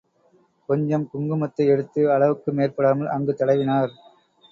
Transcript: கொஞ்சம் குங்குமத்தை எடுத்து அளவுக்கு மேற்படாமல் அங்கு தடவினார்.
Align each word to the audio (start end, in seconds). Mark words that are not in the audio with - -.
கொஞ்சம் 0.69 1.03
குங்குமத்தை 1.11 1.65
எடுத்து 1.67 2.01
அளவுக்கு 2.11 2.51
மேற்படாமல் 2.51 3.07
அங்கு 3.07 3.35
தடவினார். 3.39 3.93